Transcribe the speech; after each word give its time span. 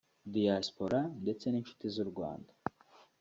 Diaspora 0.35 0.99
ndetse 1.23 1.45
n’inshuti 1.49 1.85
z’u 1.95 2.05
Rwanda 2.11 2.51